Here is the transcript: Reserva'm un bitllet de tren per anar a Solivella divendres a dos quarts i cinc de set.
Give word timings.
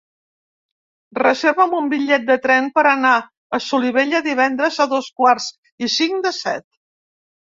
Reserva'm 1.17 1.75
un 1.79 1.89
bitllet 1.91 2.23
de 2.29 2.37
tren 2.45 2.69
per 2.79 2.85
anar 2.91 3.11
a 3.57 3.61
Solivella 3.65 4.23
divendres 4.29 4.79
a 4.85 4.87
dos 4.97 5.11
quarts 5.23 5.51
i 5.85 5.91
cinc 5.97 6.25
de 6.27 6.33
set. 6.41 6.67